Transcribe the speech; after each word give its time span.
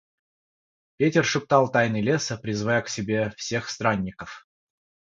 Ветер 0.97 1.23
шептал 1.23 1.69
тайны 1.71 2.01
леса, 2.01 2.35
призывая 2.35 2.81
к 2.81 2.89
себе 2.89 3.31
всех 3.37 3.69
странников. 3.69 4.47